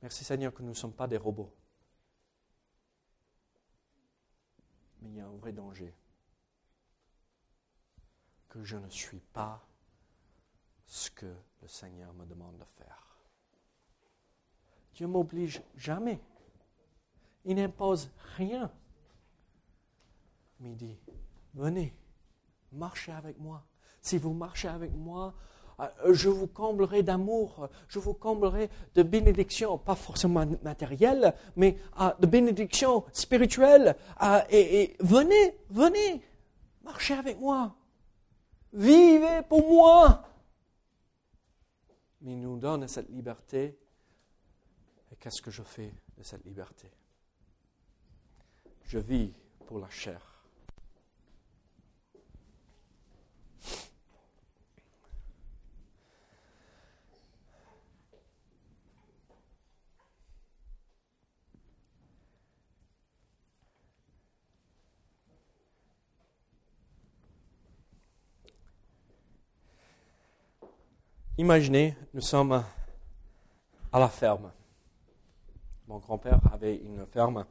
[0.02, 1.52] Merci Seigneur que nous ne sommes pas des robots.
[5.00, 5.94] Mais il y a un vrai danger.
[8.52, 9.66] Que je ne suis pas
[10.84, 13.16] ce que le Seigneur me demande de faire.
[14.92, 16.20] Dieu m'oblige jamais.
[17.46, 18.70] Il n'impose rien.
[20.60, 20.98] Mais il dit,
[21.54, 21.96] venez,
[22.72, 23.64] marchez avec moi.
[24.02, 25.32] Si vous marchez avec moi,
[25.80, 32.10] euh, je vous comblerai d'amour, je vous comblerai de bénédictions, pas forcément matérielles, mais euh,
[32.20, 33.96] de bénédictions spirituelles.
[34.22, 36.22] Euh, et, venez, venez,
[36.84, 37.74] marchez avec moi.
[38.72, 40.28] Vivez pour moi.
[42.22, 43.78] Mais il nous donne cette liberté.
[45.10, 46.90] Et qu'est-ce que je fais de cette liberté?
[48.84, 49.32] Je vis
[49.66, 50.31] pour la chair.
[71.38, 72.62] Imaginez, nous sommes
[73.90, 74.52] à la ferme.
[75.88, 77.46] Mon grand-père avait une ferme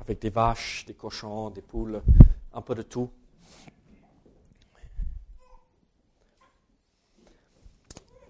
[0.00, 2.00] avec des vaches, des cochons, des poules,
[2.54, 3.10] un peu de tout.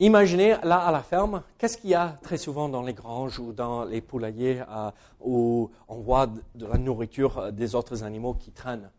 [0.01, 3.53] Imaginez là à la ferme, qu'est-ce qu'il y a très souvent dans les granges ou
[3.53, 4.90] dans les poulaillers euh,
[5.20, 8.90] où on voit de la nourriture euh, des autres animaux qui traînent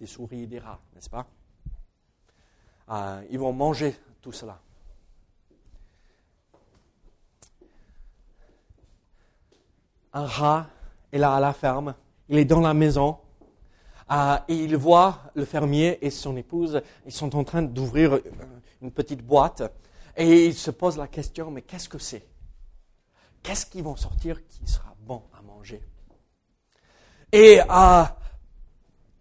[0.00, 1.26] Des souris, des rats, n'est-ce pas?
[2.90, 4.60] Euh, Ils vont manger tout cela.
[10.12, 10.66] Un rat
[11.12, 11.94] est là à la ferme,
[12.28, 13.18] il est dans la maison,
[14.10, 18.22] euh, et il voit le fermier et son épouse, ils sont en train d'ouvrir euh,
[18.82, 19.62] une petite boîte,
[20.16, 22.26] et il se pose la question, mais qu'est-ce que c'est?
[23.42, 25.82] Qu'est-ce qu'ils vont sortir qui sera bon à manger?
[27.32, 28.04] Et euh,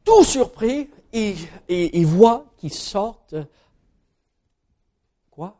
[0.04, 1.38] tout surpris, il,
[1.68, 3.36] il voit qu'ils sortent
[5.30, 5.60] quoi?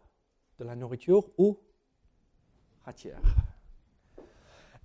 [0.58, 1.58] De la nourriture ou
[2.84, 3.22] ratière.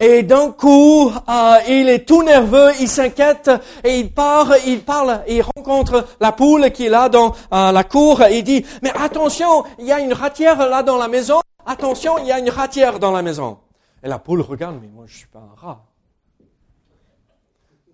[0.00, 3.50] Et d'un coup, euh, il est tout nerveux, il s'inquiète
[3.84, 7.84] et il part, il parle, il rencontre la poule qui est là dans euh, la
[7.84, 11.40] cour et il dit, mais attention, il y a une ratière là dans la maison,
[11.64, 13.58] attention, il y a une ratière dans la maison.
[14.02, 15.86] Et la poule regarde, mais moi je suis pas un rat.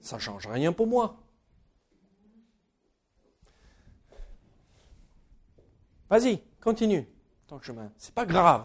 [0.01, 1.17] Ça change rien pour moi.
[6.09, 7.07] Vas-y, continue
[7.47, 7.93] ton chemin.
[7.99, 8.65] C'est pas grave.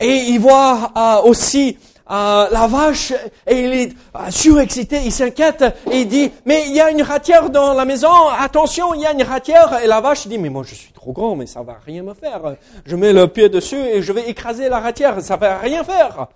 [0.00, 1.76] Et il voit euh, aussi
[2.10, 3.12] euh, la vache
[3.46, 7.02] et il est euh, surexcité, il s'inquiète et il dit, mais il y a une
[7.02, 9.80] ratière dans la maison, attention, il y a une ratière.
[9.84, 12.14] Et la vache dit, mais moi je suis trop grand, mais ça va rien me
[12.14, 12.56] faire.
[12.84, 16.26] Je mets le pied dessus et je vais écraser la ratière, ça va rien faire.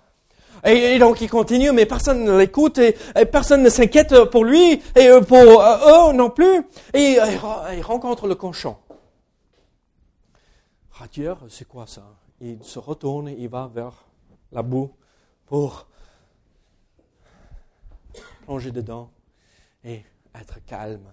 [0.63, 2.95] Et, donc il continue, mais personne ne l'écoute et,
[3.29, 6.61] personne ne s'inquiète pour lui et pour eux non plus.
[6.93, 7.17] Et
[7.73, 8.77] il rencontre le cochon.
[10.91, 12.03] Ratière, c'est quoi ça?
[12.39, 14.05] Il se retourne et il va vers
[14.51, 14.91] la boue
[15.45, 15.87] pour
[18.43, 19.09] plonger dedans
[19.83, 21.11] et être calme.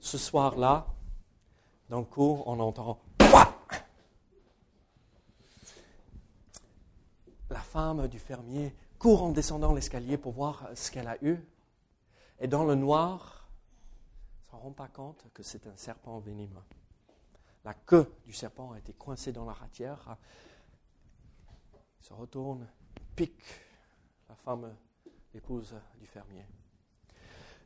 [0.00, 0.86] Ce soir-là,
[1.88, 3.00] d'un coup, on entend
[7.50, 11.38] La femme du fermier court en descendant l'escalier pour voir ce qu'elle a eu.
[12.40, 13.48] Et dans le noir,
[14.42, 16.64] ne se rend pas compte que c'est un serpent venimeux
[17.64, 20.16] la queue du serpent a été coincée dans la ratière.
[22.00, 22.66] Il se retourne,
[23.16, 23.42] pique
[24.28, 24.74] la femme,
[25.32, 26.44] l'épouse du fermier.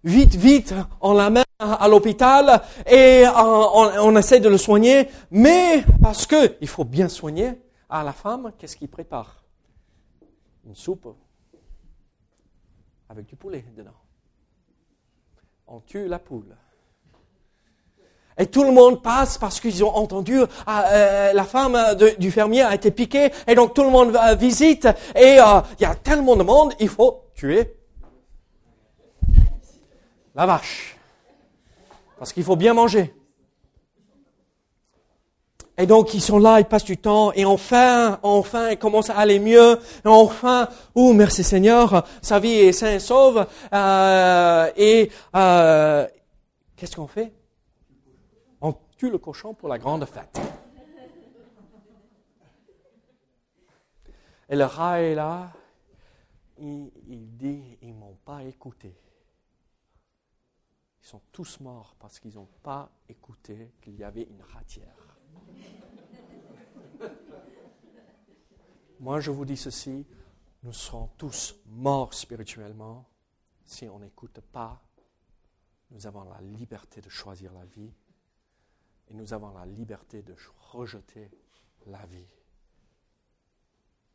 [0.05, 6.69] Vite, vite, on l'amène à l'hôpital et on, essaie de le soigner, mais parce qu'il
[6.69, 9.43] faut bien soigner à la femme, qu'est-ce qu'il prépare?
[10.65, 11.09] Une soupe
[13.09, 13.97] avec du poulet dedans.
[15.67, 16.57] On tue la poule.
[18.39, 21.77] Et tout le monde passe parce qu'ils ont entendu ah, euh, la femme
[22.19, 24.87] du fermier a été piquée et donc tout le monde visite
[25.17, 27.75] et euh, il y a tellement de monde, il faut tuer
[30.37, 30.97] la vache
[32.19, 33.13] parce qu'il faut bien manger.
[35.77, 39.17] Et donc ils sont là, ils passent du temps et enfin, enfin, il commence à
[39.17, 39.79] aller mieux.
[40.05, 43.47] Enfin, oh merci Seigneur, sa vie est saine et sauve.
[43.73, 45.11] Euh, et
[46.77, 47.33] qu'est-ce qu'on fait?
[48.99, 50.39] Tue le cochon pour la grande fête.
[54.51, 55.53] Et le rat est là,
[56.59, 58.95] il, il dit, ils ne m'ont pas écouté.
[61.01, 65.19] Ils sont tous morts parce qu'ils n'ont pas écouté qu'il y avait une ratière.
[69.01, 70.05] Moi, je vous dis ceci,
[70.65, 73.09] nous serons tous morts spirituellement
[73.65, 74.83] si on n'écoute pas.
[75.91, 77.93] Nous avons la liberté de choisir la vie
[79.11, 80.35] et nous avons la liberté de
[80.73, 81.31] rejeter
[81.87, 82.29] la vie.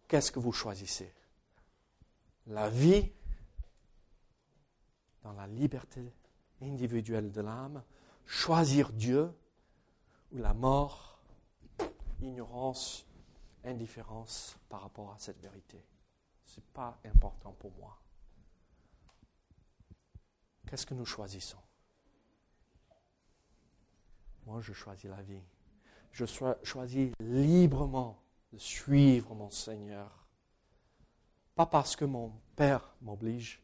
[0.08, 1.12] Qu'est-ce que vous choisissez?
[2.48, 3.12] La vie
[5.24, 6.14] dans la liberté
[6.62, 7.84] individuelle de l'âme,
[8.26, 9.32] choisir Dieu
[10.32, 11.20] ou la mort,
[12.22, 13.06] ignorance,
[13.64, 15.84] indifférence par rapport à cette vérité.
[16.46, 17.98] Ce n'est pas important pour moi.
[20.68, 21.58] Qu'est-ce que nous choisissons?
[24.46, 25.41] Moi, je choisis la vie.
[26.12, 26.26] Je
[26.64, 28.22] choisis librement
[28.52, 30.28] de suivre mon Seigneur.
[31.56, 33.62] Pas parce que mon Père m'oblige,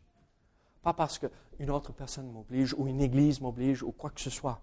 [0.81, 4.61] pas parce qu'une autre personne m'oblige ou une église m'oblige ou quoi que ce soit.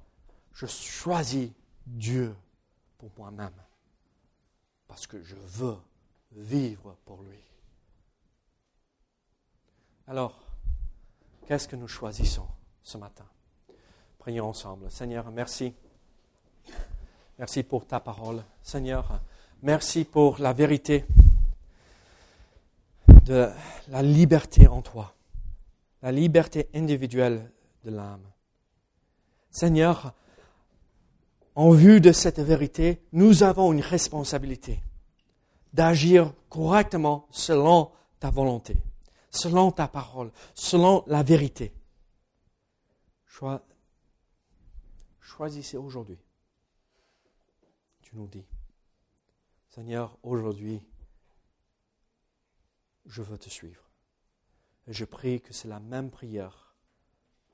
[0.53, 1.51] Je choisis
[1.87, 2.35] Dieu
[2.99, 3.53] pour moi-même
[4.89, 5.77] parce que je veux
[6.33, 7.39] vivre pour lui.
[10.09, 10.41] Alors,
[11.47, 12.49] qu'est-ce que nous choisissons
[12.83, 13.27] ce matin?
[14.19, 14.91] Prions ensemble.
[14.91, 15.75] Seigneur, merci.
[17.39, 18.43] Merci pour ta parole.
[18.63, 19.21] Seigneur,
[19.63, 21.05] merci pour la vérité
[23.27, 23.51] de
[23.89, 25.15] la liberté en toi,
[26.03, 27.51] la liberté individuelle
[27.85, 28.25] de l'âme.
[29.51, 30.15] Seigneur,
[31.55, 34.83] en vue de cette vérité, nous avons une responsabilité
[35.73, 37.91] d'agir correctement selon
[38.21, 38.77] ta volonté,
[39.31, 41.75] selon ta parole, selon la vérité.
[45.21, 46.19] Choisissez aujourd'hui.
[48.17, 48.47] Nous dis,
[49.69, 50.83] Seigneur, aujourd'hui,
[53.05, 53.91] je veux te suivre.
[54.87, 56.75] Et je prie que c'est la même prière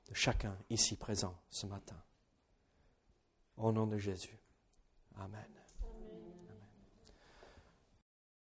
[0.07, 2.01] de chacun ici présent ce matin.
[3.57, 4.39] Au nom de Jésus.
[5.15, 5.62] Amen.